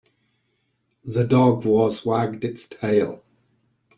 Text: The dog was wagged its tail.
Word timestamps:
The 1.03 1.25
dog 1.25 1.63
was 1.63 2.03
wagged 2.03 2.43
its 2.43 2.65
tail. 2.65 3.21